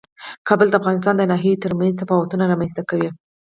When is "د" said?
0.69-0.75, 1.17-1.21